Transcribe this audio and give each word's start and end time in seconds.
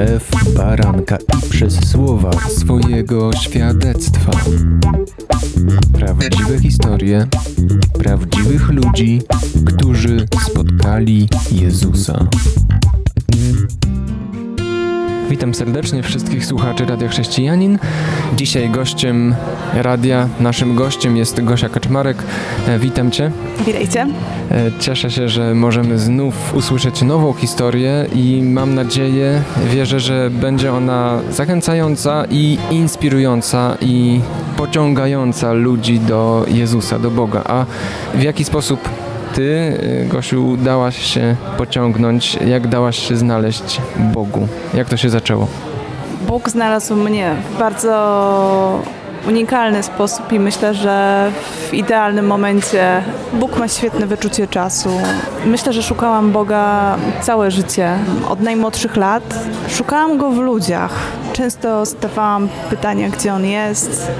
krew 0.00 0.54
baranka 0.54 1.16
i 1.16 1.50
przez 1.50 1.90
słowa 1.90 2.30
swojego 2.32 3.32
świadectwa. 3.32 4.32
Prawdziwe 5.92 6.58
historie 6.60 7.26
prawdziwych 7.98 8.68
ludzi, 8.68 9.22
którzy 9.66 10.26
spotkali 10.50 11.28
Jezusa. 11.52 12.26
Witam 15.40 15.54
serdecznie 15.54 16.02
wszystkich 16.02 16.46
słuchaczy 16.46 16.84
Radia 16.84 17.08
Chrześcijanin. 17.08 17.78
Dzisiaj 18.36 18.70
gościem 18.70 19.34
radia, 19.74 20.28
naszym 20.40 20.74
gościem 20.74 21.16
jest 21.16 21.44
Gosia 21.44 21.68
Kaczmarek. 21.68 22.16
E, 22.68 22.78
witam 22.78 23.10
Cię. 23.10 23.30
Witajcie. 23.66 24.06
E, 24.50 24.70
cieszę 24.78 25.10
się, 25.10 25.28
że 25.28 25.54
możemy 25.54 25.98
znów 25.98 26.54
usłyszeć 26.54 27.02
nową 27.02 27.32
historię 27.32 28.06
i 28.14 28.42
mam 28.42 28.74
nadzieję, 28.74 29.42
wierzę, 29.70 30.00
że 30.00 30.30
będzie 30.30 30.72
ona 30.72 31.20
zachęcająca 31.30 32.24
i 32.30 32.58
inspirująca 32.70 33.76
i 33.80 34.20
pociągająca 34.56 35.52
ludzi 35.52 36.00
do 36.00 36.44
Jezusa, 36.48 36.98
do 36.98 37.10
Boga. 37.10 37.42
A 37.46 37.64
w 38.14 38.22
jaki 38.22 38.44
sposób 38.44 38.88
ty, 39.34 39.78
y, 40.02 40.06
Gosiu, 40.08 40.56
dałaś 40.56 40.96
się 41.14 41.36
pociągnąć, 41.58 42.34
jak 42.46 42.68
dałaś 42.68 43.08
się 43.08 43.16
znaleźć 43.16 43.80
Bogu? 44.14 44.48
Jak 44.74 44.88
to 44.88 44.96
się 44.96 45.10
zaczęło? 45.10 45.46
Bóg 46.26 46.48
znalazł 46.48 46.96
mnie 46.96 47.34
w 47.54 47.58
bardzo 47.58 48.82
unikalny 49.28 49.82
sposób 49.82 50.32
i 50.32 50.40
myślę, 50.40 50.74
że 50.74 51.30
w 51.70 51.74
idealnym 51.74 52.26
momencie 52.26 53.02
Bóg 53.32 53.58
ma 53.58 53.68
świetne 53.68 54.06
wyczucie 54.06 54.48
czasu. 54.48 54.90
Myślę, 55.46 55.72
że 55.72 55.82
szukałam 55.82 56.32
Boga 56.32 56.96
całe 57.20 57.50
życie, 57.50 57.98
od 58.28 58.40
najmłodszych 58.40 58.96
lat. 58.96 59.44
Szukałam 59.68 60.18
Go 60.18 60.30
w 60.30 60.38
ludziach. 60.38 60.92
Często 61.32 61.86
zadawałam 61.86 62.48
pytania, 62.70 63.08
gdzie 63.08 63.34
On 63.34 63.44
jest. 63.44 64.10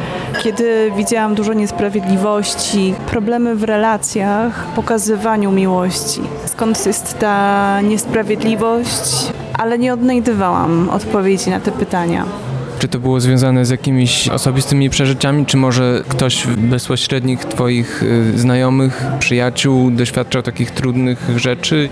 Kiedy 0.42 0.92
widziałam 0.96 1.34
dużo 1.34 1.52
niesprawiedliwości, 1.52 2.94
problemy 3.06 3.54
w 3.54 3.64
relacjach, 3.64 4.66
pokazywaniu 4.76 5.52
miłości. 5.52 6.20
Skąd 6.46 6.86
jest 6.86 7.18
ta 7.18 7.80
niesprawiedliwość? 7.80 9.32
Ale 9.58 9.78
nie 9.78 9.92
odnajdywałam 9.92 10.90
odpowiedzi 10.90 11.50
na 11.50 11.60
te 11.60 11.72
pytania. 11.72 12.24
Czy 12.80 12.88
to 12.88 12.98
było 12.98 13.20
związane 13.20 13.64
z 13.64 13.70
jakimiś 13.70 14.28
osobistymi 14.28 14.90
przeżyciami, 14.90 15.46
czy 15.46 15.56
może 15.56 16.02
ktoś 16.08 16.46
bezpośrednich 16.46 17.44
Twoich 17.44 18.02
y, 18.02 18.38
znajomych, 18.38 19.04
przyjaciół 19.18 19.90
doświadczał 19.90 20.42
takich 20.42 20.70
trudnych 20.70 21.30
rzeczy? 21.36 21.88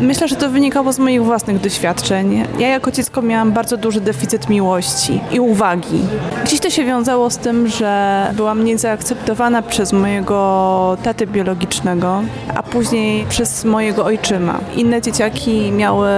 Myślę, 0.00 0.28
że 0.28 0.36
to 0.36 0.50
wynikało 0.50 0.92
z 0.92 0.98
moich 0.98 1.24
własnych 1.24 1.60
doświadczeń. 1.60 2.44
Ja 2.58 2.68
jako 2.68 2.90
dziecko 2.90 3.22
miałam 3.22 3.52
bardzo 3.52 3.76
duży 3.76 4.00
deficyt 4.00 4.48
miłości 4.48 5.20
i 5.32 5.40
uwagi. 5.40 6.00
Gdzieś 6.44 6.60
to 6.60 6.70
się 6.70 6.84
wiązało 6.84 7.30
z 7.30 7.38
tym, 7.38 7.68
że 7.68 8.26
byłam 8.36 8.64
niezaakceptowana 8.64 9.62
przez 9.62 9.92
mojego 9.92 10.96
tatę 11.02 11.26
biologicznego, 11.26 12.22
a 12.54 12.62
później 12.62 13.24
przez 13.28 13.64
mojego 13.64 14.04
ojczyma. 14.04 14.58
Inne 14.76 15.02
dzieciaki 15.02 15.72
miały 15.72 16.08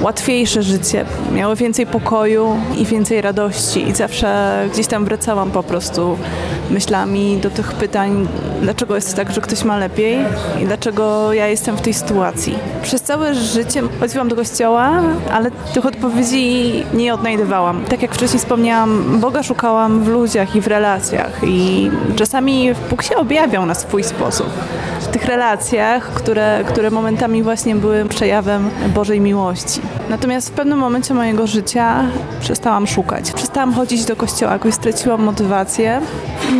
łatwiejsze 0.00 0.62
życie, 0.62 1.04
miały 1.32 1.56
więcej 1.56 1.86
pokoju 1.86 2.56
i 2.78 2.84
więcej 2.84 3.20
radości 3.20 3.88
i 3.88 3.94
zawsze 3.94 4.54
gdzieś 4.72 4.86
tam 4.86 5.04
wracałam 5.04 5.50
po 5.50 5.62
prostu 5.62 6.18
myślami 6.70 7.38
do 7.42 7.50
tych 7.50 7.72
pytań, 7.72 8.28
dlaczego 8.62 8.94
jest 8.94 9.16
tak, 9.16 9.32
że 9.32 9.40
ktoś 9.40 9.64
ma 9.64 9.76
lepiej 9.76 10.18
i 10.62 10.66
dlaczego 10.66 11.32
ja 11.32 11.46
jestem 11.46 11.76
w 11.76 11.80
tej 11.80 11.94
sytuacji. 11.94 12.58
Przez 12.82 13.02
całe 13.02 13.34
życie 13.34 13.82
chodziłam 14.00 14.28
do 14.28 14.36
kościoła, 14.36 14.90
ale 15.32 15.50
tych 15.50 15.86
odpowiedzi 15.86 16.72
nie 16.94 17.14
odnajdywałam. 17.14 17.84
Tak 17.84 18.02
jak 18.02 18.14
wcześniej 18.14 18.38
wspomniałam, 18.38 19.20
Boga 19.20 19.42
szukałam 19.42 20.04
w 20.04 20.08
ludziach 20.08 20.56
i 20.56 20.60
w 20.60 20.66
relacjach 20.66 21.40
i 21.42 21.90
czasami 22.16 22.70
Bóg 22.90 23.02
się 23.02 23.16
objawiał 23.16 23.66
na 23.66 23.74
swój 23.74 24.04
sposób. 24.04 24.46
W 25.00 25.06
tych 25.06 25.24
relacjach, 25.24 26.10
które, 26.10 26.64
które 26.68 26.90
momentami 26.90 27.42
właśnie 27.42 27.76
były 27.76 28.04
przejawem 28.04 28.70
Bożej 28.94 29.20
miłości. 29.20 29.80
Natomiast 30.10 30.48
w 30.48 30.52
pewnym 30.52 30.78
momencie 30.78 31.14
mojego 31.14 31.46
życia 31.46 32.04
przestałam 32.40 32.86
szukać. 32.86 33.32
Przestałam 33.32 33.72
chodzić 33.72 34.04
do 34.04 34.16
kościoła, 34.16 34.52
jakoś 34.52 34.74
straciłam 34.74 35.22
motywację. 35.22 36.00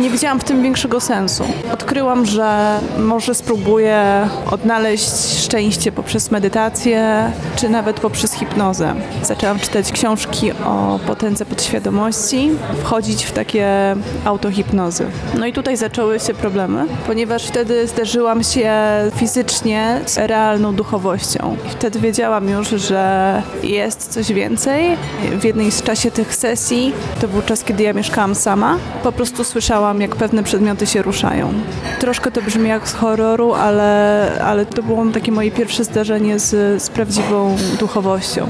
Nie 0.01 0.09
widziałam 0.09 0.39
w 0.39 0.43
tym 0.43 0.63
większego 0.63 0.99
sensu. 0.99 1.43
Odkryłam, 1.73 2.25
że 2.25 2.79
może 2.99 3.35
spróbuję 3.35 4.29
odnaleźć 4.51 5.43
szczęście 5.43 5.91
poprzez 5.91 6.31
medytację, 6.31 7.31
czy 7.55 7.69
nawet 7.69 7.99
poprzez 7.99 8.33
hipnozę. 8.33 8.95
Zaczęłam 9.23 9.59
czytać 9.59 9.91
książki 9.91 10.51
o 10.51 10.99
potędze 11.07 11.45
podświadomości, 11.45 12.51
wchodzić 12.81 13.25
w 13.25 13.31
takie 13.31 13.95
autohipnozy. 14.25 15.05
No 15.39 15.45
i 15.45 15.53
tutaj 15.53 15.77
zaczęły 15.77 16.19
się 16.19 16.33
problemy, 16.33 16.85
ponieważ 17.07 17.47
wtedy 17.47 17.87
zderzyłam 17.87 18.43
się 18.43 18.71
fizycznie 19.15 20.01
z 20.05 20.17
realną 20.17 20.75
duchowością. 20.75 21.57
Wtedy 21.69 21.99
wiedziałam 21.99 22.49
już, 22.49 22.69
że 22.69 23.41
jest 23.63 24.13
coś 24.13 24.33
więcej. 24.33 24.97
W 25.39 25.43
jednej 25.43 25.71
z 25.71 25.83
czasie 25.83 26.11
tych 26.11 26.35
sesji, 26.35 26.93
to 27.21 27.27
był 27.27 27.41
czas, 27.41 27.63
kiedy 27.63 27.83
ja 27.83 27.93
mieszkałam 27.93 28.35
sama, 28.35 28.77
po 29.03 29.11
prostu 29.11 29.43
słyszałam, 29.43 29.84
jak 29.93 30.15
pewne 30.15 30.43
przedmioty 30.43 30.85
się 30.85 31.01
ruszają. 31.01 31.53
Troszkę 31.99 32.31
to 32.31 32.41
brzmi 32.41 32.69
jak 32.69 32.87
z 32.87 32.93
horroru, 32.93 33.53
ale, 33.53 34.31
ale 34.43 34.65
to 34.65 34.83
było 34.83 35.05
takie 35.05 35.31
moje 35.31 35.51
pierwsze 35.51 35.83
zdarzenie 35.83 36.39
z, 36.39 36.83
z 36.83 36.89
prawdziwą 36.89 37.55
duchowością. 37.79 38.47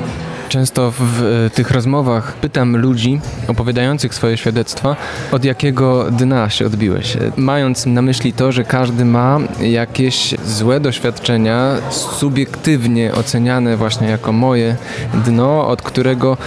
Często 0.49 0.93
w 0.97 1.49
tych 1.53 1.71
rozmowach 1.71 2.33
pytam 2.33 2.77
ludzi 2.77 3.21
opowiadających 3.47 4.13
swoje 4.13 4.37
świadectwa, 4.37 4.95
od 5.31 5.45
jakiego 5.45 6.11
dna 6.11 6.49
się 6.49 6.65
odbiłeś. 6.65 7.17
Mając 7.37 7.85
na 7.85 8.01
myśli 8.01 8.33
to, 8.33 8.51
że 8.51 8.63
każdy 8.63 9.05
ma 9.05 9.39
jakieś 9.61 10.35
złe 10.45 10.79
doświadczenia, 10.79 11.75
subiektywnie 11.91 13.13
oceniane 13.13 13.77
właśnie 13.77 14.07
jako 14.07 14.31
moje 14.31 14.75
dno, 15.13 15.67
od 15.67 15.81
którego 15.81 16.37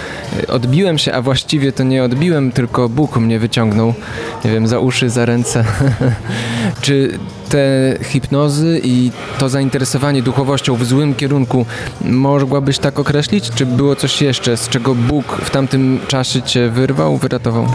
odbiłem 0.49 0.99
się, 0.99 1.13
a 1.13 1.23
właściwie 1.23 1.73
to 1.73 1.83
nie 1.85 2.05
odbiłem, 2.05 2.53
tylko 2.53 2.89
Bóg 2.89 3.17
mnie 3.17 3.39
wyciągnął, 3.39 3.95
nie 4.45 4.51
wiem, 4.51 4.67
za 4.67 4.79
uszy, 4.79 5.11
za 5.11 5.27
ręce. 5.27 5.65
Czy 6.83 7.19
te 7.49 7.97
hipnozy 8.03 8.81
i 8.85 9.11
to 9.39 9.49
zainteresowanie 9.49 10.23
duchowością 10.23 10.77
w 10.77 10.85
złym 10.85 11.15
kierunku 11.15 11.67
mogłabyś 12.01 12.79
tak 12.79 12.99
określić? 12.99 13.51
Czy 13.51 13.67
było 13.67 13.97
coś 13.97 14.23
jeszcze, 14.23 14.57
z 14.57 14.69
czego 14.69 14.95
Bóg 14.95 15.37
w 15.45 15.51
tamtym 15.51 16.01
czasie 16.09 16.43
cię 16.43 16.69
wyrwał, 16.69 17.17
wyratował? 17.17 17.67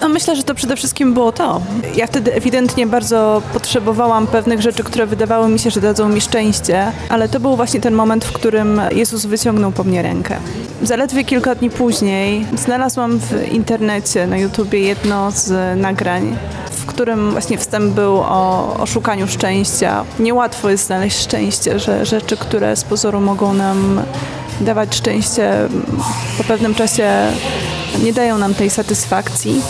No 0.00 0.08
myślę, 0.08 0.36
że 0.36 0.42
to 0.42 0.54
przede 0.54 0.76
wszystkim 0.76 1.14
było 1.14 1.32
to. 1.32 1.60
Ja 1.96 2.06
wtedy 2.06 2.34
ewidentnie 2.34 2.86
bardzo 2.86 3.42
potrzebowałam 3.52 4.26
pewnych 4.26 4.62
rzeczy, 4.62 4.84
które 4.84 5.06
wydawały 5.06 5.48
mi 5.48 5.58
się, 5.58 5.70
że 5.70 5.80
dadzą 5.80 6.08
mi 6.08 6.20
szczęście, 6.20 6.92
ale 7.08 7.28
to 7.28 7.40
był 7.40 7.56
właśnie 7.56 7.80
ten 7.80 7.94
moment, 7.94 8.24
w 8.24 8.32
którym 8.32 8.80
Jezus 8.92 9.26
wyciągnął 9.26 9.72
po 9.72 9.84
mnie 9.84 10.02
rękę. 10.02 10.36
Zaledwie 10.82 11.24
kilka 11.24 11.54
dni 11.54 11.70
później 11.70 12.46
znalazłam 12.56 13.18
w 13.18 13.52
internecie, 13.52 14.26
na 14.26 14.36
YouTubie 14.36 14.78
jedno 14.78 15.30
z 15.30 15.78
nagrań, 15.80 16.36
którym 16.92 17.30
właśnie 17.30 17.58
wstęp 17.58 17.94
był 17.94 18.16
o, 18.20 18.74
o 18.80 18.86
szukaniu 18.86 19.28
szczęścia. 19.28 20.04
Niełatwo 20.18 20.70
jest 20.70 20.86
znaleźć 20.86 21.18
szczęście, 21.18 21.78
że 21.78 22.06
rzeczy, 22.06 22.36
które 22.36 22.76
z 22.76 22.84
pozoru 22.84 23.20
mogą 23.20 23.54
nam 23.54 24.02
dawać 24.60 24.94
szczęście, 24.94 25.68
po 26.38 26.44
pewnym 26.44 26.74
czasie 26.74 27.10
nie 28.02 28.12
dają 28.12 28.38
nam 28.38 28.54
tej 28.54 28.70
satysfakcji. 28.70 29.62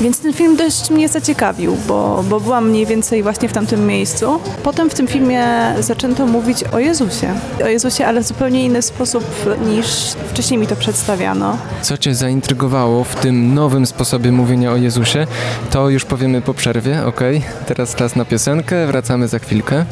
Więc 0.00 0.18
ten 0.20 0.32
film 0.32 0.56
dość 0.56 0.90
mnie 0.90 1.08
zaciekawił, 1.08 1.76
bo, 1.88 2.24
bo 2.28 2.40
byłam 2.40 2.68
mniej 2.70 2.86
więcej 2.86 3.22
właśnie 3.22 3.48
w 3.48 3.52
tamtym 3.52 3.86
miejscu. 3.86 4.40
Potem 4.62 4.90
w 4.90 4.94
tym 4.94 5.06
filmie 5.06 5.46
zaczęto 5.80 6.26
mówić 6.26 6.64
o 6.64 6.78
Jezusie. 6.78 7.34
O 7.64 7.68
Jezusie, 7.68 8.06
ale 8.06 8.20
w 8.22 8.26
zupełnie 8.26 8.64
inny 8.64 8.82
sposób 8.82 9.24
niż 9.66 9.86
wcześniej 10.30 10.60
mi 10.60 10.66
to 10.66 10.76
przedstawiano. 10.76 11.58
Co 11.82 11.98
Cię 11.98 12.14
zaintrygowało 12.14 13.04
w 13.04 13.14
tym 13.14 13.54
nowym 13.54 13.86
sposobie 13.86 14.32
mówienia 14.32 14.72
o 14.72 14.76
Jezusie? 14.76 15.26
To 15.70 15.88
już 15.88 16.04
powiemy 16.04 16.42
po 16.42 16.54
przerwie, 16.54 17.06
ok? 17.06 17.20
Teraz 17.66 17.94
czas 17.94 18.16
na 18.16 18.24
piosenkę, 18.24 18.86
wracamy 18.86 19.28
za 19.28 19.38
chwilkę. 19.38 19.84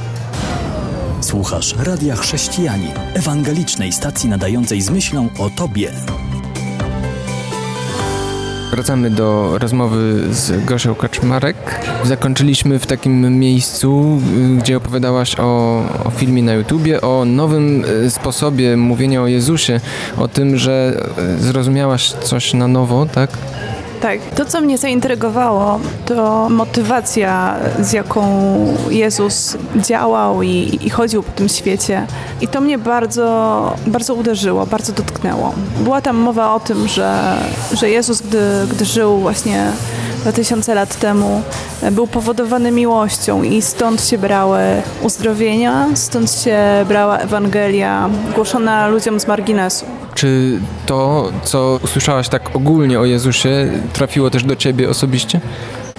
Słuchasz 1.21 1.75
Radia 1.85 2.17
Chrześcijani, 2.17 2.89
ewangelicznej 3.15 3.93
stacji 3.93 4.29
nadającej 4.29 4.83
z 4.83 4.91
myślą 4.91 5.29
o 5.39 5.51
Tobie. 5.51 5.93
Wracamy 8.73 9.11
do 9.11 9.59
rozmowy 9.59 10.35
z 10.35 10.65
Gosią 10.65 10.95
Kaczmarek. 10.95 11.57
Zakończyliśmy 12.05 12.79
w 12.79 12.87
takim 12.87 13.39
miejscu, 13.39 14.21
y, 14.55 14.59
gdzie 14.59 14.77
opowiadałaś 14.77 15.37
o, 15.39 15.83
o, 16.05 16.11
filmie 16.11 16.43
na 16.43 16.53
YouTubie, 16.55 17.01
o 17.01 17.25
nowym 17.25 17.85
y, 17.85 18.11
sposobie 18.11 18.77
mówienia 18.77 19.23
o 19.23 19.27
Jezusie, 19.27 19.81
o 20.19 20.29
tym, 20.29 20.57
że 20.57 21.07
y, 21.39 21.43
zrozumiałaś 21.43 22.13
coś 22.13 22.55
na 22.55 22.69
nowo, 22.69 23.07
tak? 23.07 23.31
Tak, 24.03 24.21
to 24.37 24.45
co 24.45 24.61
mnie 24.61 24.79
zaintrygowało, 24.79 25.81
to 26.07 26.49
motywacja, 26.49 27.57
z 27.81 27.93
jaką 27.93 28.23
Jezus 28.91 29.57
działał 29.77 30.43
i, 30.43 30.79
i 30.83 30.91
chodził 30.91 31.23
po 31.23 31.33
tym 31.33 31.49
świecie. 31.49 32.07
I 32.41 32.49
to 32.49 32.61
mnie 32.61 32.79
bardzo, 32.79 33.75
bardzo 33.87 34.15
uderzyło, 34.15 34.67
bardzo 34.67 34.93
dotknęło. 34.93 35.55
Była 35.81 36.01
tam 36.01 36.17
mowa 36.17 36.55
o 36.55 36.61
tym, 36.61 36.89
że, 36.89 37.37
że 37.73 37.91
Jezus, 37.91 38.23
gdy, 38.23 38.41
gdy 38.71 38.85
żył 38.85 39.19
właśnie 39.19 39.73
dwa 40.21 40.33
tysiące 40.33 40.75
lat 40.75 40.97
temu, 40.97 41.43
był 41.93 42.07
powodowany 42.07 42.71
miłością 42.71 43.43
i 43.43 43.63
stąd 43.63 44.05
się 44.05 44.19
brały 44.19 44.61
uzdrowienia, 45.03 45.87
stąd 45.95 46.33
się 46.33 46.59
brała 46.89 47.19
Ewangelia 47.19 48.09
głoszona 48.35 48.89
ludziom 48.89 49.21
z 49.21 49.27
marginesu. 49.27 50.02
Czy 50.23 50.61
to, 50.87 51.31
co 51.43 51.79
usłyszałaś 51.85 52.29
tak 52.29 52.57
ogólnie 52.57 53.01
o 53.01 53.05
Jezusie, 53.05 53.71
trafiło 53.93 54.31
też 54.31 54.45
do 54.45 54.57
ciebie 54.57 54.91
osobiście? 54.91 55.41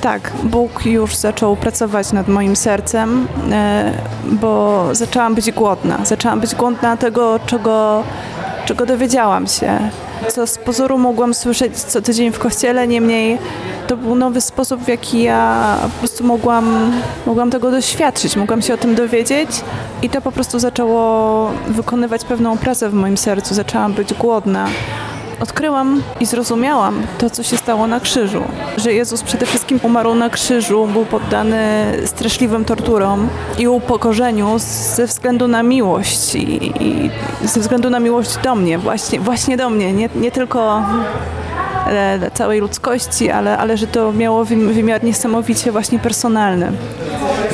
Tak, 0.01 0.31
Bóg 0.43 0.85
już 0.85 1.15
zaczął 1.15 1.55
pracować 1.55 2.11
nad 2.11 2.27
moim 2.27 2.55
sercem, 2.55 3.27
e, 3.51 3.93
bo 4.31 4.87
zaczęłam 4.91 5.35
być 5.35 5.51
głodna. 5.51 6.05
Zaczęłam 6.05 6.39
być 6.39 6.55
głodna 6.55 6.97
tego, 6.97 7.39
czego, 7.45 8.03
czego 8.65 8.85
dowiedziałam 8.85 9.47
się, 9.47 9.79
co 10.27 10.47
z 10.47 10.57
pozoru 10.57 10.97
mogłam 10.97 11.33
słyszeć 11.33 11.77
co 11.77 12.01
tydzień 12.01 12.31
w 12.31 12.39
kościele, 12.39 12.87
niemniej 12.87 13.37
to 13.87 13.97
był 13.97 14.15
nowy 14.15 14.41
sposób, 14.41 14.81
w 14.81 14.87
jaki 14.87 15.23
ja 15.23 15.77
po 15.81 15.99
prostu 15.99 16.23
mogłam, 16.23 16.93
mogłam 17.25 17.51
tego 17.51 17.71
doświadczyć, 17.71 18.35
mogłam 18.35 18.61
się 18.61 18.73
o 18.73 18.77
tym 18.77 18.95
dowiedzieć 18.95 19.49
i 20.01 20.09
to 20.09 20.21
po 20.21 20.31
prostu 20.31 20.59
zaczęło 20.59 21.51
wykonywać 21.67 22.25
pewną 22.25 22.57
pracę 22.57 22.89
w 22.89 22.93
moim 22.93 23.17
sercu. 23.17 23.53
Zaczęłam 23.55 23.93
być 23.93 24.13
głodna 24.13 24.67
odkryłam 25.39 26.03
i 26.19 26.25
zrozumiałam 26.25 27.01
to, 27.17 27.29
co 27.29 27.43
się 27.43 27.57
stało 27.57 27.87
na 27.87 27.99
krzyżu. 27.99 28.43
Że 28.77 28.93
Jezus 28.93 29.23
przede 29.23 29.45
wszystkim 29.45 29.79
umarł 29.83 30.15
na 30.15 30.29
krzyżu, 30.29 30.87
był 30.87 31.05
poddany 31.05 31.57
straszliwym 32.05 32.65
torturom 32.65 33.29
i 33.57 33.67
upokorzeniu 33.67 34.59
ze 34.95 35.07
względu 35.07 35.47
na 35.47 35.63
miłość 35.63 36.35
i, 36.35 36.71
i 36.83 37.09
ze 37.43 37.59
względu 37.59 37.89
na 37.89 37.99
miłość 37.99 38.37
do 38.43 38.55
mnie, 38.55 38.77
właśnie, 38.77 39.19
właśnie 39.19 39.57
do 39.57 39.69
mnie, 39.69 39.93
nie, 39.93 40.09
nie 40.15 40.31
tylko 40.31 40.83
e, 41.87 42.31
całej 42.33 42.59
ludzkości, 42.59 43.31
ale, 43.31 43.57
ale 43.57 43.77
że 43.77 43.87
to 43.87 44.13
miało 44.13 44.45
wymiar 44.45 45.03
niesamowicie 45.03 45.71
właśnie 45.71 45.99
personalny. 45.99 46.71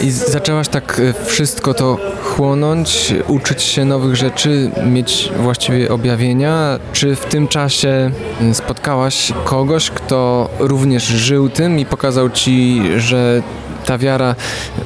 I 0.03 0.11
zaczęłaś 0.11 0.67
tak 0.67 0.99
e, 0.99 1.25
wszystko 1.25 1.73
to 1.73 1.97
chłonąć, 2.23 3.13
uczyć 3.27 3.61
się 3.61 3.85
nowych 3.85 4.15
rzeczy, 4.15 4.71
mieć 4.85 5.31
właściwie 5.39 5.91
objawienia? 5.91 6.79
Czy 6.93 7.15
w 7.15 7.25
tym 7.25 7.47
czasie 7.47 8.11
spotkałaś 8.53 9.33
kogoś, 9.43 9.91
kto 9.91 10.49
również 10.59 11.03
żył 11.03 11.49
tym 11.49 11.79
i 11.79 11.85
pokazał 11.85 12.29
ci, 12.29 12.81
że 12.97 13.43
ta 13.89 13.97
wiara 13.97 14.35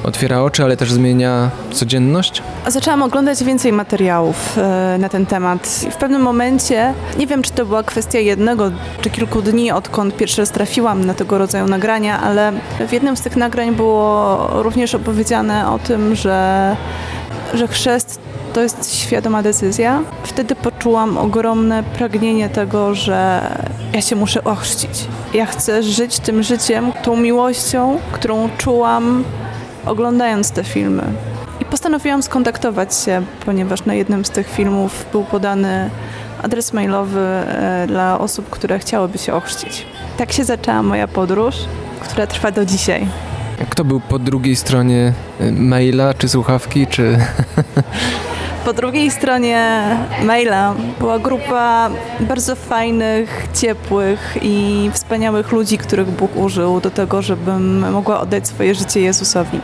otwiera 0.04 0.42
oczy, 0.42 0.64
ale 0.64 0.76
też 0.76 0.92
zmienia 0.92 1.50
codzienność? 1.70 2.42
Zaczęłam 2.66 3.02
oglądać 3.02 3.44
więcej 3.44 3.72
materiałów 3.72 4.58
e, 4.58 4.96
na 4.98 5.08
ten 5.08 5.26
temat. 5.26 5.86
W 5.90 5.96
pewnym 5.96 6.22
momencie, 6.22 6.94
nie 7.18 7.26
wiem 7.26 7.42
czy 7.42 7.52
to 7.52 7.66
była 7.66 7.82
kwestia 7.82 8.18
jednego 8.18 8.70
czy 9.00 9.10
kilku 9.10 9.42
dni, 9.42 9.70
odkąd 9.72 10.16
pierwszy 10.16 10.42
raz 10.42 10.50
trafiłam 10.50 11.04
na 11.04 11.14
tego 11.14 11.38
rodzaju 11.38 11.66
nagrania, 11.66 12.20
ale 12.20 12.52
w 12.88 12.92
jednym 12.92 13.16
z 13.16 13.20
tych 13.20 13.36
nagrań 13.36 13.74
było 13.74 14.48
również 14.62 14.94
opowiedziane 14.94 15.70
o 15.70 15.78
tym, 15.78 16.14
że, 16.14 16.76
że 17.54 17.68
chrzest 17.68 18.20
to 18.52 18.62
jest 18.62 18.94
świadoma 18.94 19.42
decyzja. 19.42 20.02
Wtedy 20.22 20.54
poczułam 20.54 21.18
ogromne 21.18 21.82
pragnienie 21.82 22.48
tego, 22.48 22.94
że 22.94 23.40
ja 23.94 24.00
się 24.00 24.16
muszę 24.16 24.44
ochrzcić. 24.44 25.06
Ja 25.34 25.46
chcę 25.46 25.82
żyć 25.82 26.18
tym 26.18 26.42
życiem, 26.42 26.92
tą 27.02 27.16
miłością, 27.16 27.98
którą 28.12 28.48
czułam 28.58 29.24
oglądając 29.86 30.50
te 30.50 30.64
filmy. 30.64 31.02
I 31.60 31.64
postanowiłam 31.64 32.22
skontaktować 32.22 32.94
się, 32.94 33.22
ponieważ 33.46 33.84
na 33.84 33.94
jednym 33.94 34.24
z 34.24 34.30
tych 34.30 34.50
filmów 34.50 35.06
był 35.12 35.24
podany 35.24 35.90
adres 36.42 36.72
mailowy 36.72 37.20
e, 37.20 37.84
dla 37.88 38.18
osób, 38.18 38.50
które 38.50 38.78
chciałyby 38.78 39.18
się 39.18 39.34
ochrzcić. 39.34 39.86
Tak 40.16 40.32
się 40.32 40.44
zaczęła 40.44 40.82
moja 40.82 41.08
podróż, 41.08 41.54
która 42.00 42.26
trwa 42.26 42.50
do 42.50 42.64
dzisiaj. 42.64 43.06
Kto 43.70 43.84
był 43.84 44.00
po 44.00 44.18
drugiej 44.18 44.56
stronie 44.56 45.12
e, 45.40 45.52
maila, 45.52 46.14
czy 46.14 46.28
słuchawki, 46.28 46.86
czy... 46.86 47.18
Po 48.64 48.72
drugiej 48.72 49.10
stronie 49.10 49.82
maila 50.22 50.74
była 50.98 51.18
grupa 51.18 51.90
bardzo 52.20 52.56
fajnych, 52.56 53.46
ciepłych 53.54 54.36
i 54.42 54.90
wspaniałych 54.92 55.52
ludzi, 55.52 55.78
których 55.78 56.10
Bóg 56.10 56.36
użył 56.36 56.80
do 56.80 56.90
tego, 56.90 57.22
żebym 57.22 57.92
mogła 57.92 58.20
oddać 58.20 58.48
swoje 58.48 58.74
życie 58.74 59.00
Jezusowi. 59.00 59.60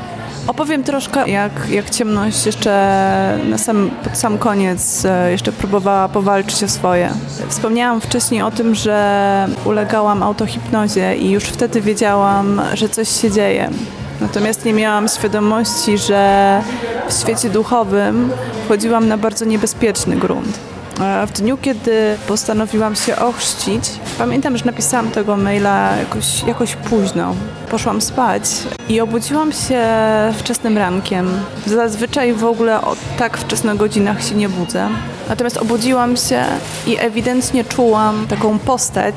Opowiem 0.46 0.82
troszkę, 0.84 1.30
jak, 1.30 1.52
jak 1.70 1.90
ciemność 1.90 2.46
jeszcze 2.46 3.38
na 3.44 3.58
sam, 3.58 3.90
pod 4.04 4.18
sam 4.18 4.38
koniec 4.38 5.04
e, 5.04 5.30
jeszcze 5.30 5.52
próbowała 5.52 6.08
powalczyć 6.08 6.64
o 6.64 6.68
swoje. 6.68 7.10
Wspomniałam 7.48 8.00
wcześniej 8.00 8.42
o 8.42 8.50
tym, 8.50 8.74
że 8.74 9.48
ulegałam 9.64 10.22
autohipnozie 10.22 11.16
i 11.16 11.30
już 11.30 11.44
wtedy 11.44 11.80
wiedziałam, 11.80 12.62
że 12.74 12.88
coś 12.88 13.08
się 13.20 13.30
dzieje. 13.30 13.70
Natomiast 14.20 14.64
nie 14.64 14.72
miałam 14.72 15.08
świadomości, 15.08 15.98
że 15.98 16.62
w 17.08 17.12
świecie 17.20 17.50
duchowym 17.50 18.30
wchodziłam 18.64 19.08
na 19.08 19.18
bardzo 19.18 19.44
niebezpieczny 19.44 20.16
grunt. 20.16 20.58
W 21.26 21.32
dniu, 21.32 21.58
kiedy 21.62 22.16
postanowiłam 22.28 22.96
się 22.96 23.16
ochrzcić, 23.16 23.84
pamiętam, 24.18 24.56
że 24.56 24.64
napisałam 24.64 25.10
tego 25.10 25.36
maila 25.36 25.96
jakoś, 25.96 26.42
jakoś 26.42 26.76
późno. 26.76 27.34
Poszłam 27.70 28.00
spać 28.00 28.42
i 28.88 29.00
obudziłam 29.00 29.52
się 29.52 29.82
wczesnym 30.38 30.78
rankiem. 30.78 31.30
Zazwyczaj 31.66 32.32
w 32.32 32.44
ogóle 32.44 32.80
o 32.82 32.96
tak 33.18 33.38
wczesnych 33.38 33.76
godzinach 33.76 34.24
się 34.24 34.34
nie 34.34 34.48
budzę. 34.48 34.88
Natomiast 35.30 35.56
obudziłam 35.56 36.16
się 36.16 36.44
i 36.86 36.96
ewidentnie 36.98 37.64
czułam 37.64 38.26
taką 38.26 38.58
postać. 38.58 39.14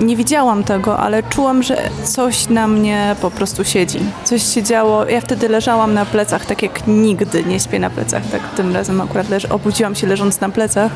Nie 0.00 0.16
widziałam 0.16 0.64
tego, 0.64 0.98
ale 0.98 1.22
czułam, 1.22 1.62
że 1.62 1.76
coś 2.04 2.48
na 2.48 2.68
mnie 2.68 3.16
po 3.20 3.30
prostu 3.30 3.64
siedzi. 3.64 3.98
Coś 4.24 4.42
się 4.42 4.62
działo. 4.62 5.06
Ja 5.06 5.20
wtedy 5.20 5.48
leżałam 5.48 5.94
na 5.94 6.04
plecach, 6.06 6.46
tak 6.46 6.62
jak 6.62 6.86
nigdy 6.86 7.44
nie 7.44 7.60
śpię 7.60 7.78
na 7.78 7.90
plecach. 7.90 8.22
Tak 8.32 8.40
tym 8.56 8.74
razem 8.74 9.00
akurat 9.00 9.28
leż 9.28 9.44
obudziłam 9.44 9.94
się 9.94 10.06
leżąc 10.06 10.40
na 10.40 10.48
plecach 10.48 10.92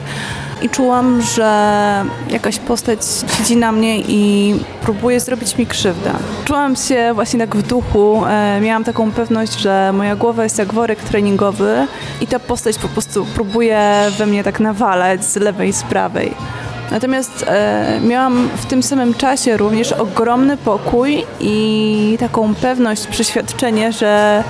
i 0.62 0.68
czułam, 0.68 1.22
że 1.22 2.04
jakaś 2.30 2.58
postać 2.58 2.98
siedzi 3.38 3.56
na 3.56 3.72
mnie 3.72 3.98
i 4.00 4.54
próbuje 4.82 5.20
zrobić 5.20 5.58
mi 5.58 5.66
krzywdę. 5.66 6.10
Czułam 6.44 6.76
się 6.76 7.10
właśnie 7.14 7.40
tak 7.40 7.56
w 7.56 7.62
duchu, 7.62 8.22
e, 8.26 8.60
miałam 8.60 8.84
taką 8.84 9.12
pewność, 9.12 9.58
że 9.58 9.92
moja 9.92 10.16
głowa 10.16 10.44
jest 10.44 10.58
jak 10.58 10.74
worek 10.74 10.98
treningowy 10.98 11.86
i 12.20 12.26
ta 12.26 12.38
postać 12.38 12.78
po 12.78 12.88
prostu 12.88 13.26
próbuje 13.34 14.10
we 14.18 14.26
mnie 14.36 14.44
tak 14.44 14.60
nawalać 14.60 15.24
z 15.24 15.36
lewej 15.36 15.68
i 15.68 15.72
z 15.72 15.82
prawej. 15.82 16.34
Natomiast 16.90 17.44
e, 17.48 18.00
miałam 18.00 18.48
w 18.56 18.66
tym 18.66 18.82
samym 18.82 19.14
czasie 19.14 19.56
również 19.56 19.92
ogromny 19.92 20.56
pokój 20.56 21.24
i 21.40 22.16
taką 22.20 22.54
pewność, 22.54 23.06
przeświadczenie, 23.06 23.92
że 23.92 24.44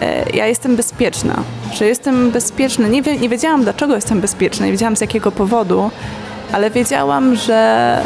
e, 0.00 0.30
ja 0.34 0.46
jestem 0.46 0.76
bezpieczna, 0.76 1.34
że 1.74 1.86
jestem 1.86 2.30
bezpieczna. 2.30 2.88
Nie, 2.88 3.02
nie 3.02 3.28
wiedziałam, 3.28 3.62
dlaczego 3.62 3.94
jestem 3.94 4.20
bezpieczna, 4.20 4.66
nie 4.66 4.72
wiedziałam 4.72 4.96
z 4.96 5.00
jakiego 5.00 5.32
powodu, 5.32 5.90
ale 6.52 6.70
wiedziałam, 6.70 7.36
że, 7.36 7.98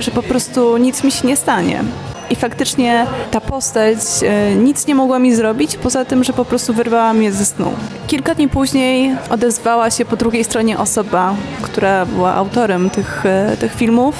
że 0.00 0.10
po 0.10 0.22
prostu 0.22 0.76
nic 0.76 1.04
mi 1.04 1.12
się 1.12 1.26
nie 1.28 1.36
stanie. 1.36 1.84
I 2.32 2.36
faktycznie 2.36 3.06
ta 3.30 3.40
postać 3.40 3.98
e, 4.22 4.54
nic 4.54 4.86
nie 4.86 4.94
mogła 4.94 5.18
mi 5.18 5.34
zrobić, 5.34 5.76
poza 5.76 6.04
tym, 6.04 6.24
że 6.24 6.32
po 6.32 6.44
prostu 6.44 6.74
wyrwała 6.74 7.12
mnie 7.12 7.32
ze 7.32 7.44
snu. 7.44 7.72
Kilka 8.06 8.34
dni 8.34 8.48
później 8.48 9.16
odezwała 9.30 9.90
się 9.90 10.04
po 10.04 10.16
drugiej 10.16 10.44
stronie 10.44 10.78
osoba, 10.78 11.34
która 11.62 12.06
była 12.06 12.34
autorem 12.34 12.90
tych, 12.90 13.26
e, 13.26 13.56
tych 13.60 13.74
filmów. 13.74 14.14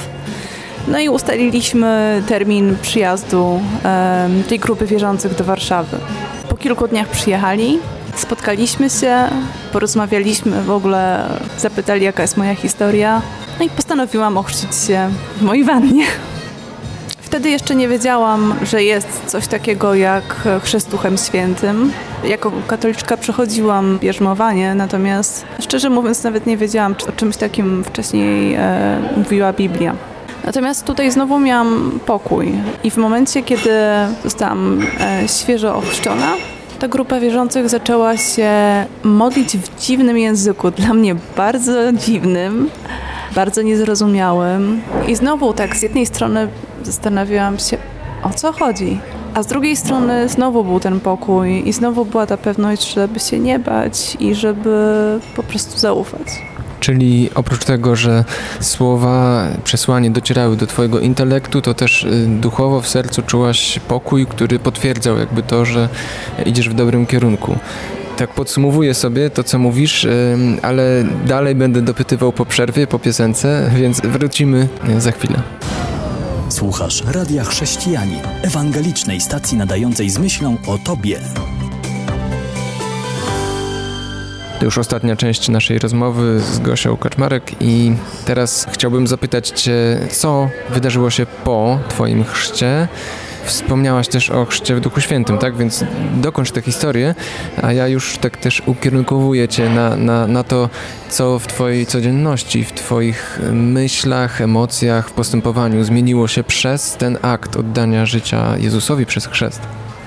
No 0.88 0.98
i 0.98 1.08
ustaliliśmy 1.08 2.22
termin 2.28 2.76
przyjazdu 2.82 3.60
tej 4.48 4.58
grupy 4.58 4.86
wierzących 4.86 5.34
do 5.34 5.44
Warszawy. 5.44 5.96
Po 6.48 6.56
kilku 6.56 6.88
dniach 6.88 7.08
przyjechali, 7.08 7.78
spotkaliśmy 8.16 8.90
się, 8.90 9.16
porozmawialiśmy 9.72 10.62
w 10.62 10.70
ogóle, 10.70 11.24
zapytali 11.58 12.04
jaka 12.04 12.22
jest 12.22 12.36
moja 12.36 12.54
historia. 12.54 13.22
No 13.58 13.64
i 13.64 13.70
postanowiłam 13.70 14.38
ochrzcić 14.38 14.74
się 14.86 15.10
w 15.36 15.42
mojej 15.42 15.64
wannie. 15.64 16.04
Wtedy 17.32 17.50
jeszcze 17.50 17.74
nie 17.74 17.88
wiedziałam, 17.88 18.54
że 18.62 18.84
jest 18.84 19.22
coś 19.26 19.46
takiego 19.46 19.94
jak 19.94 20.48
chrzest 20.62 20.96
Świętym. 21.26 21.92
Jako 22.24 22.52
katoliczka 22.66 23.16
przechodziłam 23.16 23.98
bierzmowanie, 23.98 24.74
natomiast 24.74 25.44
szczerze 25.60 25.90
mówiąc 25.90 26.24
nawet 26.24 26.46
nie 26.46 26.56
wiedziałam 26.56 26.94
o 27.08 27.12
czymś 27.12 27.36
takim 27.36 27.84
wcześniej 27.84 28.54
e, 28.54 28.98
mówiła 29.16 29.52
Biblia. 29.52 29.94
Natomiast 30.44 30.84
tutaj 30.84 31.10
znowu 31.10 31.38
miałam 31.38 32.00
pokój 32.06 32.52
i 32.84 32.90
w 32.90 32.96
momencie, 32.96 33.42
kiedy 33.42 33.70
zostałam 34.24 34.80
e, 35.00 35.28
świeżo 35.28 35.76
ochrzczona, 35.76 36.32
ta 36.78 36.88
grupa 36.88 37.20
wierzących 37.20 37.68
zaczęła 37.68 38.16
się 38.16 38.50
modlić 39.04 39.56
w 39.56 39.80
dziwnym 39.80 40.18
języku, 40.18 40.70
dla 40.70 40.94
mnie 40.94 41.16
bardzo 41.36 41.92
dziwnym, 41.92 42.70
bardzo 43.34 43.62
niezrozumiałym. 43.62 44.80
I 45.08 45.14
znowu 45.16 45.52
tak 45.52 45.76
z 45.76 45.82
jednej 45.82 46.06
strony 46.06 46.48
zastanawiałam 46.82 47.58
się, 47.58 47.76
o 48.22 48.30
co 48.30 48.52
chodzi. 48.52 49.00
A 49.34 49.42
z 49.42 49.46
drugiej 49.46 49.76
strony 49.76 50.28
znowu 50.28 50.64
był 50.64 50.80
ten 50.80 51.00
pokój 51.00 51.68
i 51.68 51.72
znowu 51.72 52.04
była 52.04 52.26
ta 52.26 52.36
pewność, 52.36 52.94
żeby 52.94 53.20
się 53.20 53.38
nie 53.38 53.58
bać 53.58 54.16
i 54.20 54.34
żeby 54.34 54.98
po 55.36 55.42
prostu 55.42 55.78
zaufać. 55.78 56.28
Czyli 56.80 57.30
oprócz 57.34 57.64
tego, 57.64 57.96
że 57.96 58.24
słowa, 58.60 59.46
przesłanie 59.64 60.10
docierały 60.10 60.56
do 60.56 60.66
Twojego 60.66 61.00
intelektu, 61.00 61.60
to 61.60 61.74
też 61.74 62.04
y, 62.04 62.26
duchowo 62.26 62.80
w 62.80 62.88
sercu 62.88 63.22
czułaś 63.22 63.78
pokój, 63.88 64.26
który 64.26 64.58
potwierdzał 64.58 65.18
jakby 65.18 65.42
to, 65.42 65.64
że 65.64 65.88
idziesz 66.46 66.68
w 66.68 66.74
dobrym 66.74 67.06
kierunku. 67.06 67.56
Tak 68.16 68.34
podsumowuję 68.34 68.94
sobie 68.94 69.30
to, 69.30 69.44
co 69.44 69.58
mówisz, 69.58 70.06
ale 70.62 71.04
dalej 71.26 71.54
będę 71.54 71.82
dopytywał 71.82 72.32
po 72.32 72.46
przerwie, 72.46 72.86
po 72.86 72.98
piosence, 72.98 73.70
więc 73.76 74.00
wrócimy 74.00 74.68
y, 74.88 75.00
za 75.00 75.12
chwilę. 75.12 75.42
Słuchasz 76.48 77.02
Radia 77.06 77.44
Chrześcijani, 77.44 78.16
ewangelicznej 78.42 79.20
stacji 79.20 79.58
nadającej 79.58 80.10
z 80.10 80.18
myślą 80.18 80.56
o 80.66 80.78
Tobie. 80.78 81.20
To 84.58 84.64
już 84.64 84.78
ostatnia 84.78 85.16
część 85.16 85.48
naszej 85.48 85.78
rozmowy 85.78 86.40
z 86.40 86.58
Gosią 86.58 86.96
Kaczmarek 86.96 87.52
i 87.60 87.92
teraz 88.24 88.66
chciałbym 88.72 89.06
zapytać 89.06 89.48
Cię, 89.48 89.98
co 90.10 90.48
wydarzyło 90.70 91.10
się 91.10 91.26
po 91.44 91.78
Twoim 91.88 92.24
chrzcie? 92.24 92.88
Wspomniałaś 93.44 94.08
też 94.08 94.30
o 94.30 94.44
chrzcie 94.44 94.74
w 94.74 94.80
Duchu 94.80 95.00
Świętym, 95.00 95.38
tak? 95.38 95.56
Więc 95.56 95.84
dokończ 96.16 96.50
tę 96.50 96.62
historię, 96.62 97.14
a 97.62 97.72
ja 97.72 97.88
już 97.88 98.18
tak 98.18 98.36
też 98.36 98.62
ukierunkowuję 98.66 99.48
Cię 99.48 99.68
na, 99.68 99.96
na, 99.96 100.26
na 100.26 100.44
to, 100.44 100.68
co 101.08 101.38
w 101.38 101.46
Twojej 101.46 101.86
codzienności, 101.86 102.64
w 102.64 102.72
Twoich 102.72 103.40
myślach, 103.52 104.40
emocjach, 104.40 105.08
w 105.08 105.12
postępowaniu 105.12 105.84
zmieniło 105.84 106.28
się 106.28 106.44
przez 106.44 106.96
ten 106.96 107.18
akt 107.22 107.56
oddania 107.56 108.06
życia 108.06 108.56
Jezusowi 108.58 109.06
przez 109.06 109.26
chrzest. 109.26 109.60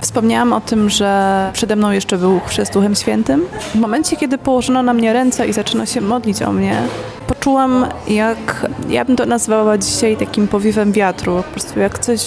Wspomniałam 0.05 0.53
o 0.53 0.61
tym, 0.61 0.89
że 0.89 1.49
przede 1.53 1.75
mną 1.75 1.91
jeszcze 1.91 2.17
był 2.17 2.39
chrzest 2.39 2.73
Duchem 2.73 2.95
Świętym. 2.95 3.45
W 3.71 3.75
momencie, 3.75 4.17
kiedy 4.17 4.37
położono 4.37 4.83
na 4.83 4.93
mnie 4.93 5.13
ręce 5.13 5.47
i 5.47 5.53
zaczyna 5.53 5.85
się 5.85 6.01
modlić 6.01 6.41
o 6.41 6.51
mnie, 6.51 6.81
poczułam, 7.27 7.85
jak 8.07 8.65
ja 8.89 9.05
bym 9.05 9.15
to 9.15 9.25
nazwała 9.25 9.77
dzisiaj 9.77 10.17
takim 10.17 10.47
powiewem 10.47 10.91
wiatru, 10.91 11.35
po 11.35 11.51
prostu 11.51 11.79
jak 11.79 11.99
coś 11.99 12.21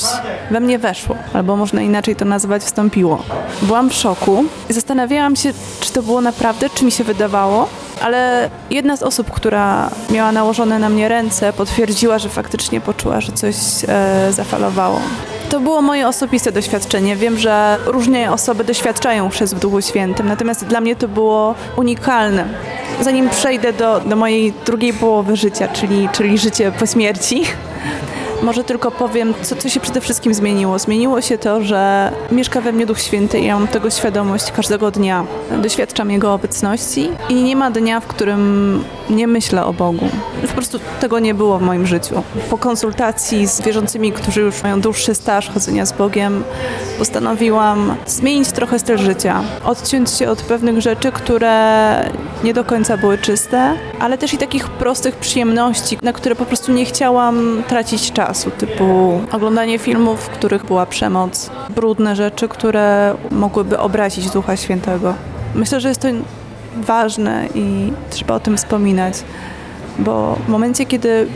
we 0.50 0.60
mnie 0.60 0.78
weszło, 0.78 1.16
albo 1.32 1.56
można 1.56 1.82
inaczej 1.82 2.16
to 2.16 2.24
nazwać, 2.24 2.62
wstąpiło. 2.62 3.22
Byłam 3.62 3.90
w 3.90 3.94
szoku 3.94 4.44
i 4.70 4.72
zastanawiałam 4.72 5.36
się, 5.36 5.52
czy 5.80 5.92
to 5.92 6.02
było 6.02 6.20
naprawdę, 6.20 6.70
czy 6.70 6.84
mi 6.84 6.92
się 6.92 7.04
wydawało, 7.04 7.68
ale 8.02 8.50
jedna 8.70 8.96
z 8.96 9.02
osób, 9.02 9.30
która 9.30 9.90
miała 10.10 10.32
nałożone 10.32 10.78
na 10.78 10.88
mnie 10.88 11.08
ręce, 11.08 11.52
potwierdziła, 11.52 12.18
że 12.18 12.28
faktycznie 12.28 12.80
poczuła, 12.80 13.20
że 13.20 13.32
coś 13.32 13.56
e, 13.88 14.32
zafalowało. 14.32 15.00
To 15.50 15.60
było 15.60 15.82
moje 15.82 16.08
osobiste 16.08 16.52
doświadczenie. 16.52 17.16
Wiem, 17.16 17.38
że 17.38 17.76
różne 17.86 18.32
osoby 18.32 18.64
doświadczają 18.64 19.28
chrzest 19.28 19.56
w 19.56 19.58
Duchu 19.58 19.82
Świętym, 19.82 20.28
natomiast 20.28 20.64
dla 20.64 20.80
mnie 20.80 20.96
to 20.96 21.08
było 21.08 21.54
unikalne. 21.76 22.48
Zanim 23.00 23.28
przejdę 23.30 23.72
do, 23.72 24.00
do 24.00 24.16
mojej 24.16 24.52
drugiej 24.66 24.92
połowy 24.92 25.36
życia, 25.36 25.68
czyli, 25.68 26.08
czyli 26.12 26.38
życie 26.38 26.72
po 26.72 26.86
śmierci, 26.86 27.44
może 28.42 28.64
tylko 28.64 28.90
powiem, 28.90 29.34
co, 29.42 29.56
co 29.56 29.68
się 29.68 29.80
przede 29.80 30.00
wszystkim 30.00 30.34
zmieniło. 30.34 30.78
Zmieniło 30.78 31.20
się 31.20 31.38
to, 31.38 31.62
że 31.62 32.12
mieszka 32.32 32.60
we 32.60 32.72
mnie 32.72 32.86
Duch 32.86 33.00
Święty 33.00 33.38
i 33.38 33.44
ja 33.44 33.54
mam 33.54 33.68
tego 33.68 33.90
świadomość 33.90 34.52
każdego 34.52 34.90
dnia. 34.90 35.24
Doświadczam 35.62 36.10
Jego 36.10 36.34
obecności 36.34 37.08
i 37.28 37.34
nie 37.34 37.56
ma 37.56 37.70
dnia, 37.70 38.00
w 38.00 38.06
którym 38.06 38.84
nie 39.10 39.26
myślę 39.26 39.64
o 39.64 39.72
Bogu. 39.72 40.08
Po 40.42 40.48
prostu 40.48 40.80
tego 41.00 41.18
nie 41.18 41.34
było 41.34 41.58
w 41.58 41.62
moim 41.62 41.86
życiu. 41.86 42.22
Po 42.50 42.58
konsultacji 42.58 43.46
z 43.46 43.60
wierzącymi, 43.60 44.12
którzy 44.12 44.40
już 44.40 44.62
mają 44.62 44.80
dłuższy 44.80 45.14
staż 45.14 45.50
chodzenia 45.50 45.86
z 45.86 45.92
Bogiem, 45.92 46.44
postanowiłam 46.98 47.94
zmienić 48.06 48.52
trochę 48.52 48.78
styl 48.78 48.98
życia. 48.98 49.42
Odciąć 49.64 50.10
się 50.10 50.30
od 50.30 50.42
pewnych 50.42 50.80
rzeczy, 50.80 51.12
które 51.12 52.10
nie 52.44 52.54
do 52.54 52.64
końca 52.64 52.96
były 52.96 53.18
czyste, 53.18 53.74
ale 54.00 54.18
też 54.18 54.34
i 54.34 54.38
takich 54.38 54.68
prostych 54.68 55.16
przyjemności, 55.16 55.98
na 56.02 56.12
które 56.12 56.34
po 56.34 56.46
prostu 56.46 56.72
nie 56.72 56.84
chciałam 56.84 57.62
tracić 57.68 58.12
czasu, 58.12 58.27
typu 58.50 59.20
oglądanie 59.32 59.78
filmów, 59.78 60.20
w 60.20 60.28
których 60.28 60.64
była 60.64 60.86
przemoc, 60.86 61.50
brudne 61.70 62.16
rzeczy, 62.16 62.48
które 62.48 63.14
mogłyby 63.30 63.78
obrazić 63.78 64.30
Ducha 64.30 64.56
Świętego. 64.56 65.14
Myślę, 65.54 65.80
że 65.80 65.88
jest 65.88 66.00
to 66.00 66.08
ważne 66.76 67.48
i 67.54 67.92
trzeba 68.10 68.34
o 68.34 68.40
tym 68.40 68.56
wspominać, 68.56 69.14
bo 69.98 70.38
w 70.46 70.48
momencie, 70.48 70.86
kiedy 70.86 71.26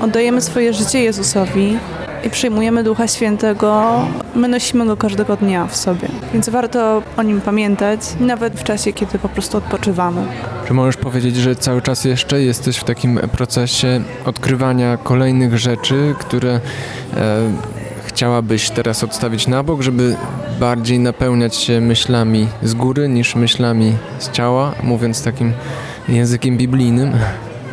oddajemy 0.00 0.40
swoje 0.40 0.72
życie 0.72 1.02
Jezusowi 1.02 1.78
i 2.24 2.30
przyjmujemy 2.30 2.84
Ducha 2.84 3.08
Świętego, 3.08 4.00
my 4.34 4.48
nosimy 4.48 4.86
go 4.86 4.96
każdego 4.96 5.36
dnia 5.36 5.66
w 5.66 5.76
sobie. 5.76 6.08
Więc 6.32 6.48
warto 6.48 7.02
o 7.16 7.22
nim 7.22 7.40
pamiętać, 7.40 8.00
nawet 8.20 8.60
w 8.60 8.64
czasie, 8.64 8.92
kiedy 8.92 9.18
po 9.18 9.28
prostu 9.28 9.58
odpoczywamy. 9.58 10.22
Czy 10.68 10.74
możesz 10.74 10.96
powiedzieć, 10.96 11.36
że 11.36 11.56
cały 11.56 11.82
czas 11.82 12.04
jeszcze 12.04 12.42
jesteś 12.42 12.76
w 12.76 12.84
takim 12.84 13.20
procesie 13.32 14.00
odkrywania 14.24 14.96
kolejnych 14.96 15.58
rzeczy, 15.58 16.14
które 16.18 16.50
e, 16.50 16.60
chciałabyś 18.06 18.70
teraz 18.70 19.04
odstawić 19.04 19.46
na 19.46 19.62
bok, 19.62 19.82
żeby 19.82 20.16
bardziej 20.60 20.98
napełniać 20.98 21.56
się 21.56 21.80
myślami 21.80 22.48
z 22.62 22.74
góry 22.74 23.08
niż 23.08 23.34
myślami 23.34 23.96
z 24.18 24.30
ciała, 24.30 24.72
mówiąc 24.82 25.22
takim 25.22 25.52
językiem 26.08 26.56
biblijnym? 26.56 27.12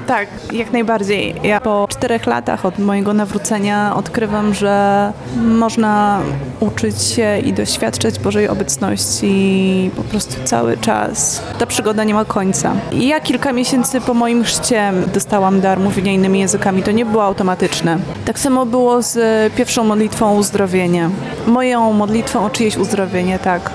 Tak, 0.08 0.28
jak 0.54 0.72
najbardziej. 0.72 1.36
Ja 1.44 1.62
po 1.62 1.88
czterech 1.90 2.26
latach 2.26 2.66
od 2.66 2.80
mojego 2.80 3.14
nawrócenia 3.14 3.96
odkrywam, 3.96 4.54
że 4.54 5.14
można 5.36 6.20
uczyć 6.60 7.02
się 7.02 7.40
i 7.40 7.54
doświadczać 7.54 8.20
Bożej 8.20 8.50
obecności 8.50 9.92
po 9.96 10.04
prostu 10.04 10.36
cały 10.44 10.78
czas. 10.78 11.42
Ta 11.60 11.66
przygoda 11.66 12.04
nie 12.04 12.14
ma 12.14 12.26
końca. 12.26 12.74
I 12.92 13.08
ja 13.08 13.20
kilka 13.20 13.54
miesięcy 13.54 14.02
po 14.02 14.14
moim 14.14 14.44
chrzcie 14.44 14.92
dostałam 15.14 15.62
dar 15.62 15.80
mówienia 15.80 16.12
innymi 16.12 16.40
językami. 16.40 16.84
To 16.84 16.92
nie 16.92 17.06
było 17.06 17.24
automatyczne. 17.24 17.98
Tak 18.26 18.40
samo 18.40 18.66
było 18.66 19.02
z 19.02 19.18
pierwszą 19.54 19.84
modlitwą 19.84 20.30
o 20.30 20.34
uzdrowienie. 20.34 21.10
Moją 21.48 21.94
modlitwą 21.94 22.46
o 22.46 22.50
czyjeś 22.50 22.78
uzdrowienie, 22.78 23.40
tak. 23.40 23.72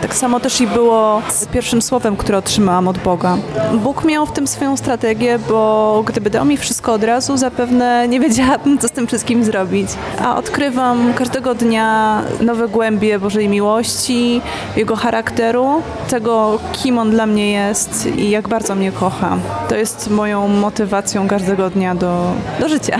Tak 0.00 0.14
samo 0.14 0.40
też 0.40 0.60
i 0.60 0.66
było 0.66 1.22
z 1.28 1.46
pierwszym 1.46 1.82
słowem, 1.82 2.16
które 2.16 2.38
otrzymałam 2.38 2.88
od 2.88 2.98
Boga. 2.98 3.36
Bóg 3.74 4.04
miał 4.04 4.26
w 4.26 4.32
tym 4.32 4.46
swoją 4.46 4.76
strategię, 4.76 5.38
bo 5.48 6.02
gdyby 6.06 6.30
dał 6.30 6.44
mi 6.44 6.56
wszystko 6.56 6.92
od 6.92 7.04
razu, 7.04 7.36
zapewne 7.36 8.08
nie 8.08 8.20
wiedziałabym, 8.20 8.78
co 8.78 8.88
z 8.88 8.90
tym 8.90 9.06
wszystkim 9.06 9.44
zrobić. 9.44 9.88
A 10.24 10.36
odkrywam 10.36 11.14
każdego 11.14 11.54
dnia 11.54 12.22
nowe 12.40 12.68
głębie 12.68 13.18
Bożej 13.18 13.48
miłości, 13.48 14.40
Jego 14.76 14.96
charakteru, 14.96 15.82
tego, 16.08 16.58
kim 16.72 16.98
On 16.98 17.10
dla 17.10 17.26
mnie 17.26 17.52
jest 17.52 18.06
i 18.06 18.30
jak 18.30 18.48
bardzo 18.48 18.74
mnie 18.74 18.92
kocha. 18.92 19.36
To 19.68 19.76
jest 19.76 20.10
moją 20.10 20.48
motywacją 20.48 21.28
każdego 21.28 21.70
dnia 21.70 21.94
do, 21.94 22.32
do 22.60 22.68
życia. 22.68 22.98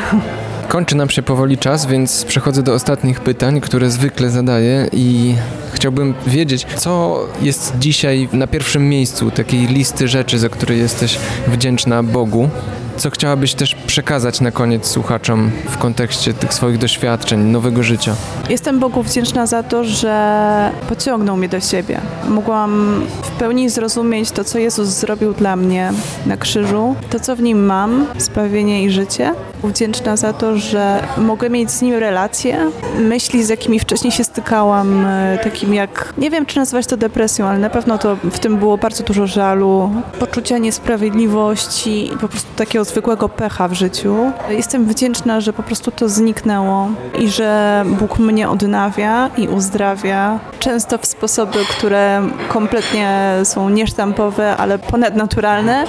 Kończy 0.69 0.97
nam 0.97 1.11
się 1.11 1.23
powoli 1.23 1.59
czas, 1.59 1.87
więc 1.87 2.25
przechodzę 2.25 2.63
do 2.63 2.75
ostatnich 2.75 3.21
pytań, 3.21 3.61
które 3.61 3.91
zwykle 3.91 4.31
zadaję 4.31 4.89
i 4.93 5.35
chciałbym 5.73 6.15
wiedzieć, 6.27 6.67
co 6.77 7.21
jest 7.43 7.73
dzisiaj 7.79 8.29
na 8.33 8.47
pierwszym 8.47 8.89
miejscu 8.89 9.31
takiej 9.31 9.67
listy 9.67 10.09
rzeczy, 10.09 10.39
za 10.39 10.49
które 10.49 10.77
jesteś 10.77 11.19
wdzięczna 11.47 12.03
Bogu. 12.03 12.49
Co 12.97 13.11
chciałabyś 13.11 13.55
też 13.55 13.75
przekazać 13.75 14.41
na 14.41 14.51
koniec 14.51 14.87
słuchaczom 14.87 15.51
w 15.69 15.79
kontekście 15.79 16.35
tych 16.35 16.55
swoich 16.55 16.79
doświadczeń, 16.79 17.41
nowego 17.41 17.83
życia? 17.83 18.15
Jestem 18.51 18.81
Bogu 18.81 19.03
wdzięczna 19.03 19.47
za 19.47 19.63
to, 19.63 19.85
że 19.85 20.71
pociągnął 20.89 21.37
mnie 21.37 21.49
do 21.49 21.61
siebie. 21.61 22.01
Mogłam 22.29 23.03
w 23.23 23.31
pełni 23.31 23.71
zrozumieć 23.71 24.31
to, 24.31 24.45
co 24.45 24.59
Jezus 24.59 24.89
zrobił 24.89 25.35
dla 25.35 25.57
mnie 25.57 25.93
na 26.27 26.37
krzyżu, 26.37 26.95
to, 27.11 27.21
co 27.21 27.37
w 27.37 27.43
nim 27.43 27.67
mam, 27.67 28.07
sprawienie 28.19 28.85
i 28.85 28.91
życie. 28.91 29.35
Wdzięczna 29.65 30.17
za 30.17 30.33
to, 30.33 30.59
że 30.59 31.03
mogę 31.17 31.51
mieć 31.51 31.71
z 31.71 31.83
nim 31.83 31.95
relacje, 31.95 32.71
myśli, 32.99 33.45
z 33.45 33.49
jakimi 33.49 33.79
wcześniej 33.79 34.13
się 34.13 34.25
stykałam, 34.25 35.07
e, 35.07 35.39
takim 35.45 35.75
jak, 35.75 36.15
nie 36.19 36.31
wiem, 36.31 36.47
czy 36.47 36.59
nazywać 36.59 36.87
to 36.87 36.97
depresją, 36.97 37.47
ale 37.47 37.59
na 37.59 37.71
pewno 37.71 37.99
to 37.99 38.17
w 38.17 38.39
tym 38.39 38.57
było 38.57 38.79
bardzo 38.79 39.05
dużo 39.05 39.27
żalu, 39.27 39.91
poczucia 40.19 40.59
niesprawiedliwości 40.59 42.11
po 42.21 42.29
prostu 42.29 42.49
takiego 42.57 42.85
zwykłego 42.85 43.29
pecha 43.29 43.69
w 43.69 43.73
życiu. 43.73 44.17
Jestem 44.51 44.87
wdzięczna, 44.87 45.41
że 45.41 45.53
po 45.53 45.63
prostu 45.63 45.91
to 45.91 46.09
zniknęło 46.09 46.89
i 47.19 47.29
że 47.29 47.85
Bóg 47.87 48.19
mnie 48.19 48.49
odnawia 48.49 49.31
i 49.37 49.49
uzdrawia. 49.49 50.39
Często 50.59 50.99
w 50.99 51.07
sposoby, 51.07 51.59
które 51.71 52.23
kompletnie 52.49 53.33
są 53.45 53.69
niesztampowe, 53.69 54.57
ale 54.57 54.79
ponadnaturalne. 54.79 55.85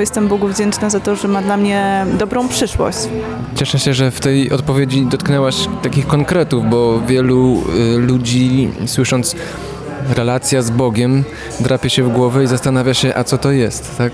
Jestem 0.00 0.28
Bogu 0.28 0.48
wdzięczna 0.48 0.90
za 0.90 1.00
to, 1.00 1.16
że 1.16 1.28
ma 1.28 1.42
dla 1.42 1.56
mnie 1.56 2.06
dobrą 2.18 2.48
przyszłość. 2.48 2.98
Cieszę 3.54 3.78
się, 3.78 3.94
że 3.94 4.10
w 4.10 4.20
tej 4.20 4.52
odpowiedzi 4.52 5.06
dotknęłaś 5.06 5.68
takich 5.82 6.06
konkretów, 6.06 6.70
bo 6.70 7.00
wielu 7.00 7.62
y, 7.94 7.98
ludzi 7.98 8.70
słysząc 8.86 9.36
relacja 10.16 10.62
z 10.62 10.70
Bogiem 10.70 11.24
drapie 11.60 11.90
się 11.90 12.02
w 12.02 12.12
głowę 12.12 12.44
i 12.44 12.46
zastanawia 12.46 12.94
się, 12.94 13.14
a 13.14 13.24
co 13.24 13.38
to 13.38 13.50
jest, 13.50 13.98
tak? 13.98 14.12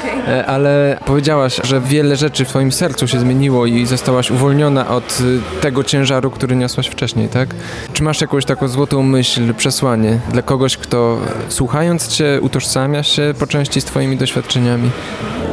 Okay. 0.00 0.15
E, 0.26 0.46
Ale 0.46 0.98
powiedziałaś, 1.04 1.60
że 1.64 1.80
wiele 1.80 2.16
rzeczy 2.16 2.44
w 2.44 2.48
twoim 2.48 2.72
sercu 2.72 3.08
się 3.08 3.20
zmieniło 3.20 3.66
i 3.66 3.86
zostałaś 3.86 4.30
uwolniona 4.30 4.88
od 4.88 5.20
y, 5.20 5.60
tego 5.60 5.84
ciężaru, 5.84 6.30
który 6.30 6.56
niosłaś 6.56 6.86
wcześniej, 6.86 7.28
tak? 7.28 7.48
Czy 7.92 8.02
masz 8.02 8.20
jakąś 8.20 8.44
taką 8.44 8.68
złotą 8.68 9.02
myśl, 9.02 9.54
przesłanie 9.54 10.18
dla 10.32 10.42
kogoś, 10.42 10.76
kto 10.76 11.18
słuchając 11.48 12.08
cię 12.08 12.38
utożsamia 12.40 13.02
się 13.02 13.34
po 13.38 13.46
części 13.46 13.80
z 13.80 13.84
twoimi 13.84 14.16
doświadczeniami? 14.16 14.90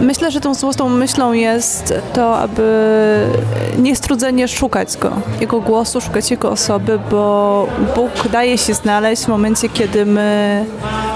Myślę, 0.01 0.31
że 0.31 0.39
tą 0.39 0.53
złotą 0.53 0.89
myślą 0.89 1.33
jest 1.33 1.93
to, 2.13 2.37
aby 2.37 2.63
niestrudzenie 3.77 4.47
szukać 4.47 4.97
go, 4.97 5.11
jego 5.41 5.61
głosu, 5.61 6.01
szukać 6.01 6.31
jego 6.31 6.51
osoby, 6.51 6.99
bo 7.11 7.67
Bóg 7.95 8.27
daje 8.31 8.57
się 8.57 8.73
znaleźć 8.73 9.23
w 9.23 9.27
momencie, 9.27 9.69
kiedy 9.69 10.05
my 10.05 10.65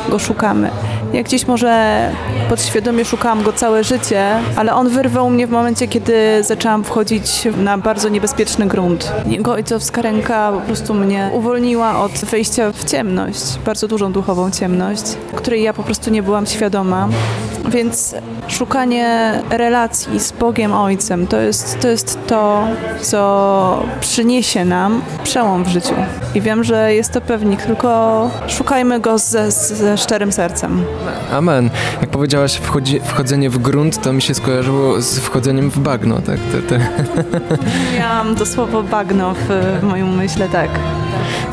go 0.09 0.19
szukamy. 0.19 0.69
Ja 1.13 1.23
gdzieś 1.23 1.47
może 1.47 2.01
podświadomie 2.49 3.05
szukałam 3.05 3.43
go 3.43 3.53
całe 3.53 3.83
życie, 3.83 4.25
ale 4.55 4.75
on 4.75 4.89
wyrwał 4.89 5.29
mnie 5.29 5.47
w 5.47 5.49
momencie, 5.49 5.87
kiedy 5.87 6.43
zaczęłam 6.43 6.83
wchodzić 6.83 7.47
na 7.57 7.77
bardzo 7.77 8.09
niebezpieczny 8.09 8.65
grunt. 8.67 9.11
Jego 9.25 9.51
ojcowska 9.51 10.01
ręka 10.01 10.51
po 10.51 10.59
prostu 10.59 10.93
mnie 10.93 11.29
uwolniła 11.33 11.99
od 11.99 12.11
wejścia 12.11 12.71
w 12.71 12.83
ciemność, 12.83 13.59
bardzo 13.65 13.87
dużą 13.87 14.11
duchową 14.11 14.51
ciemność, 14.51 15.03
której 15.35 15.63
ja 15.63 15.73
po 15.73 15.83
prostu 15.83 16.11
nie 16.11 16.23
byłam 16.23 16.45
świadoma. 16.45 17.09
Więc 17.69 18.15
szukanie 18.57 19.39
relacji 19.49 20.19
z 20.19 20.31
Bogiem 20.31 20.73
Ojcem 20.73 21.27
to 21.27 21.41
jest, 21.41 21.79
to 21.79 21.87
jest 21.87 22.19
to, 22.27 22.67
co 23.01 23.83
przyniesie 23.99 24.65
nam 24.65 25.01
przełom 25.23 25.63
w 25.63 25.67
życiu. 25.67 25.93
I 26.35 26.41
wiem, 26.41 26.63
że 26.63 26.93
jest 26.93 27.11
to 27.11 27.21
pewnik, 27.21 27.61
tylko 27.61 28.31
szukajmy 28.47 28.99
go 28.99 29.17
ze, 29.17 29.51
ze 29.51 29.97
szczerym 29.97 30.31
sercem. 30.31 30.85
Amen. 31.31 31.69
Jak 32.01 32.09
powiedziałaś 32.09 32.55
wchodzi, 32.55 32.99
wchodzenie 32.99 33.49
w 33.49 33.57
grunt, 33.57 34.01
to 34.01 34.13
mi 34.13 34.21
się 34.21 34.33
skojarzyło 34.33 35.01
z 35.01 35.19
wchodzeniem 35.19 35.69
w 35.69 35.79
bagno, 35.79 36.15
tak? 36.21 36.39
Te, 36.51 36.61
te. 36.61 36.79
Miałam 37.99 38.35
to 38.35 38.45
słowo 38.45 38.83
bagno 38.83 39.33
w, 39.33 39.79
w 39.81 39.83
moim 39.83 40.15
myśle, 40.15 40.47
tak. 40.49 40.69